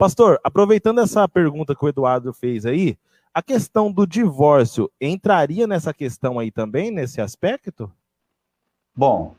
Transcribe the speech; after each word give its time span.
Pastor, 0.00 0.40
aproveitando 0.42 0.98
essa 0.98 1.28
pergunta 1.28 1.74
que 1.74 1.84
o 1.84 1.88
Eduardo 1.88 2.32
fez 2.32 2.64
aí, 2.64 2.96
a 3.34 3.42
questão 3.42 3.92
do 3.92 4.06
divórcio 4.06 4.90
entraria 4.98 5.66
nessa 5.66 5.92
questão 5.92 6.38
aí 6.38 6.50
também, 6.50 6.90
nesse 6.90 7.20
aspecto? 7.20 7.92
Bom, 8.96 9.34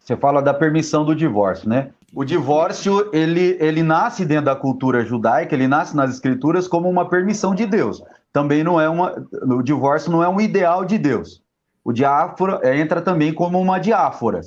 você 0.00 0.16
fala 0.16 0.42
da 0.42 0.52
permissão 0.52 1.04
do 1.04 1.14
divórcio, 1.14 1.68
né? 1.68 1.92
O 2.12 2.24
divórcio, 2.24 3.08
ele, 3.14 3.56
ele 3.60 3.84
nasce 3.84 4.24
dentro 4.24 4.46
da 4.46 4.56
cultura 4.56 5.04
judaica, 5.04 5.54
ele 5.54 5.68
nasce 5.68 5.94
nas 5.94 6.10
escrituras 6.10 6.66
como 6.66 6.90
uma 6.90 7.08
permissão 7.08 7.54
de 7.54 7.64
Deus. 7.64 8.02
Também 8.32 8.64
não 8.64 8.80
é 8.80 8.88
uma. 8.88 9.14
O 9.44 9.62
divórcio 9.62 10.10
não 10.10 10.24
é 10.24 10.28
um 10.28 10.40
ideal 10.40 10.84
de 10.84 10.98
Deus. 10.98 11.40
O 11.84 11.92
diáfora 11.92 12.58
é, 12.64 12.76
entra 12.80 13.00
também 13.00 13.32
como 13.32 13.60
uma 13.60 13.78
diáfora. 13.78 14.40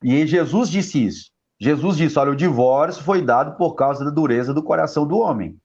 E 0.00 0.24
Jesus 0.24 0.70
disse 0.70 1.04
isso. 1.04 1.33
Jesus 1.60 1.96
disse: 1.96 2.18
olha, 2.18 2.32
o 2.32 2.36
divórcio 2.36 3.02
foi 3.02 3.22
dado 3.22 3.56
por 3.56 3.74
causa 3.74 4.04
da 4.04 4.10
dureza 4.10 4.52
do 4.52 4.62
coração 4.62 5.06
do 5.06 5.18
homem, 5.18 5.56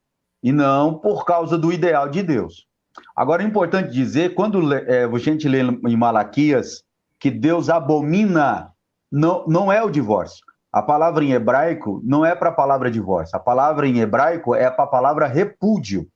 e 0.41 0.51
não 0.51 0.93
por 0.93 1.25
causa 1.25 1.57
do 1.57 1.71
ideal 1.71 2.09
de 2.09 2.23
Deus. 2.23 2.67
Agora 3.15 3.43
é 3.43 3.45
importante 3.45 3.91
dizer, 3.91 4.33
quando 4.33 4.73
é, 4.73 5.05
a 5.05 5.17
gente 5.17 5.47
lê 5.47 5.61
em 5.61 5.97
Malaquias 5.97 6.83
que 7.19 7.29
Deus 7.29 7.69
abomina, 7.69 8.71
não, 9.11 9.45
não 9.47 9.71
é 9.71 9.83
o 9.83 9.89
divórcio. 9.89 10.43
A 10.71 10.81
palavra 10.81 11.23
em 11.23 11.31
hebraico 11.31 11.99
não 12.03 12.23
é 12.23 12.35
para 12.35 12.49
a 12.49 12.53
palavra 12.53 12.91
divórcio. 12.91 13.35
A 13.35 13.39
palavra 13.39 13.87
em 13.87 13.99
hebraico 13.99 14.53
é 14.53 14.69
para 14.69 14.83
a 14.83 14.87
palavra 14.87 15.27
repúdio. 15.27 16.07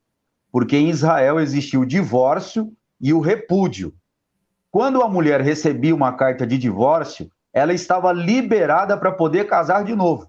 Porque 0.52 0.78
em 0.78 0.90
Israel 0.90 1.40
existia 1.40 1.80
o 1.80 1.86
divórcio 1.86 2.72
e 3.02 3.12
o 3.12 3.20
repúdio. 3.20 3.94
Quando 4.70 5.02
a 5.02 5.10
mulher 5.10 5.42
recebia 5.42 5.96
uma 5.96 6.14
carta 6.14 6.46
de 6.46 6.58
divórcio, 6.58 7.30
ela 7.54 7.74
estava 7.74 8.12
liberada 8.12 8.98
para 8.98 9.12
poder 9.12 9.46
casar 9.46 9.84
de 9.84 9.96
novo. 9.96 10.28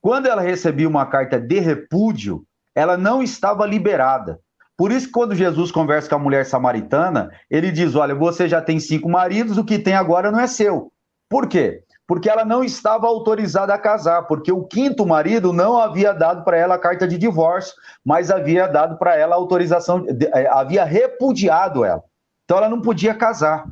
Quando 0.00 0.26
ela 0.26 0.40
recebia 0.40 0.88
uma 0.88 1.06
carta 1.06 1.40
de 1.40 1.58
repúdio, 1.58 2.44
ela 2.74 2.96
não 2.96 3.22
estava 3.22 3.66
liberada. 3.66 4.38
Por 4.76 4.90
isso, 4.90 5.10
quando 5.10 5.34
Jesus 5.34 5.70
conversa 5.70 6.08
com 6.08 6.14
a 6.14 6.18
mulher 6.18 6.46
samaritana, 6.46 7.30
ele 7.50 7.70
diz: 7.70 7.94
Olha, 7.94 8.14
você 8.14 8.48
já 8.48 8.62
tem 8.62 8.80
cinco 8.80 9.10
maridos, 9.10 9.58
o 9.58 9.64
que 9.64 9.78
tem 9.78 9.94
agora 9.94 10.30
não 10.30 10.40
é 10.40 10.46
seu. 10.46 10.90
Por 11.28 11.46
quê? 11.46 11.84
porque 12.10 12.28
ela 12.28 12.44
não 12.44 12.64
estava 12.64 13.06
autorizada 13.06 13.72
a 13.72 13.78
casar, 13.78 14.22
porque 14.22 14.50
o 14.50 14.64
quinto 14.64 15.06
marido 15.06 15.52
não 15.52 15.78
havia 15.78 16.12
dado 16.12 16.42
para 16.42 16.56
ela 16.56 16.74
a 16.74 16.78
carta 16.78 17.06
de 17.06 17.16
divórcio, 17.16 17.72
mas 18.04 18.32
havia 18.32 18.66
dado 18.66 18.98
para 18.98 19.14
ela 19.16 19.36
a 19.36 19.38
autorização, 19.38 20.04
eh, 20.08 20.48
havia 20.50 20.82
repudiado 20.82 21.84
ela. 21.84 22.02
Então 22.44 22.58
ela 22.58 22.68
não 22.68 22.80
podia 22.80 23.14
casar. 23.14 23.64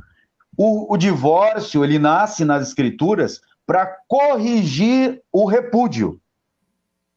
O, 0.58 0.92
o 0.92 0.96
divórcio, 0.96 1.84
ele 1.84 2.00
nasce 2.00 2.44
nas 2.44 2.66
escrituras 2.66 3.40
para 3.64 3.86
corrigir 4.08 5.22
o 5.32 5.44
repúdio. 5.46 6.20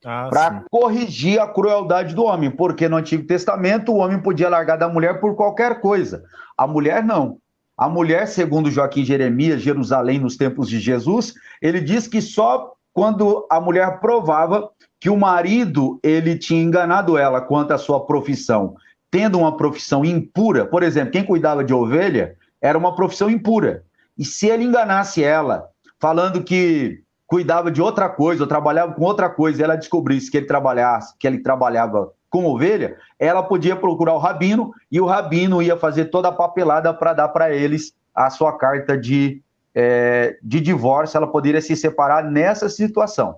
Ah, 0.06 0.28
para 0.30 0.64
corrigir 0.70 1.40
a 1.40 1.48
crueldade 1.48 2.14
do 2.14 2.24
homem, 2.24 2.52
porque 2.52 2.88
no 2.88 2.98
Antigo 2.98 3.26
Testamento 3.26 3.92
o 3.92 3.98
homem 3.98 4.20
podia 4.20 4.50
largar 4.50 4.78
da 4.78 4.88
mulher 4.88 5.20
por 5.20 5.36
qualquer 5.36 5.80
coisa. 5.80 6.24
A 6.58 6.68
mulher 6.68 7.04
não. 7.04 7.38
A 7.78 7.90
mulher, 7.90 8.28
segundo 8.28 8.70
Joaquim 8.70 9.04
Jeremias, 9.04 9.62
Jerusalém 9.62 10.20
nos 10.20 10.38
tempos 10.38 10.70
de 10.70 10.80
Jesus, 10.80 11.34
ele 11.60 11.82
diz 11.82 12.08
que 12.08 12.22
só 12.22 12.74
quando 12.94 13.48
a 13.50 13.60
mulher 13.60 14.00
provava 14.00 14.70
que 15.00 15.10
o 15.10 15.18
marido 15.18 16.00
ele 16.04 16.38
tinha 16.38 16.62
enganado 16.62 17.18
ela 17.18 17.42
quanto 17.42 17.72
à 17.72 17.78
sua 17.78 18.06
profissão, 18.06 18.76
tendo 19.10 19.40
uma 19.40 19.58
profissão 19.58 20.06
impura, 20.06 20.66
por 20.66 20.84
exemplo, 20.84 21.12
quem 21.12 21.24
cuidava 21.24 21.64
de 21.64 21.74
ovelha 21.74 22.36
era 22.62 22.78
uma 22.78 22.96
profissão 22.96 23.30
impura. 23.30 23.84
E 24.18 24.24
se 24.24 24.48
ele 24.48 24.64
enganasse 24.64 25.24
ela, 25.24 25.68
falando 26.00 26.44
que 26.44 27.02
cuidava 27.26 27.72
de 27.72 27.82
outra 27.82 28.10
coisa, 28.10 28.44
ou 28.44 28.48
trabalhava 28.48 28.94
com 28.94 29.04
outra 29.04 29.30
coisa, 29.30 29.62
e 29.62 29.64
ela 29.64 29.76
descobrisse 29.76 30.30
que 30.30 30.38
ele 30.38 30.46
trabalhasse, 30.46 31.16
que 31.18 31.26
ele 31.26 31.40
trabalhava 31.40 32.12
com 32.30 32.46
ovelha, 32.46 32.98
ela 33.20 33.44
podia 33.44 33.76
procurar 33.76 34.14
o 34.14 34.18
rabino 34.18 34.72
e 34.92 35.02
o 35.02 35.06
rabino 35.06 35.62
ia 35.62 35.78
fazer 35.78 36.06
toda 36.06 36.30
a 36.30 36.32
papelada 36.32 36.94
para 36.94 37.14
dar 37.14 37.28
para 37.30 37.54
eles 37.54 37.94
a 38.16 38.30
sua 38.30 38.58
carta 38.58 38.98
de, 38.98 39.42
é, 39.76 40.38
de 40.42 40.62
divórcio. 40.62 41.18
Ela 41.18 41.28
poderia 41.28 41.62
se 41.62 41.76
separar 41.76 42.24
nessa 42.24 42.70
situação. 42.70 43.36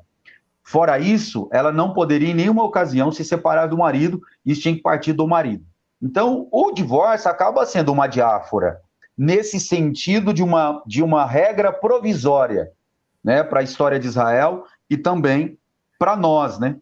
Fora 0.64 0.98
isso, 0.98 1.50
ela 1.52 1.72
não 1.72 1.94
poderia 1.94 2.30
em 2.30 2.34
nenhuma 2.34 2.64
ocasião 2.64 3.12
se 3.12 3.26
separar 3.26 3.68
do 3.68 3.78
marido, 3.78 4.22
isso 4.46 4.62
tinha 4.62 4.76
que 4.76 4.82
partir 4.82 5.12
do 5.12 5.28
marido. 5.28 5.66
Então, 6.02 6.48
o 6.52 6.72
divórcio 6.72 7.30
acaba 7.30 7.66
sendo 7.66 7.92
uma 7.92 8.08
diáfora, 8.08 8.80
nesse 9.18 9.60
sentido 9.60 10.34
de 10.34 10.44
uma, 10.44 10.82
de 10.86 11.04
uma 11.04 11.26
regra 11.26 11.72
provisória 11.72 12.72
né, 13.24 13.44
para 13.44 13.60
a 13.60 13.64
história 13.64 14.00
de 14.00 14.08
Israel 14.08 14.66
e 14.90 14.98
também 14.98 15.58
para 15.98 16.16
nós, 16.16 16.60
né? 16.60 16.78